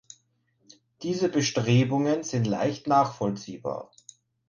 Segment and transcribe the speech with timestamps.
[1.03, 3.91] Diese Bestrebungen sind leicht nachvollziehbar.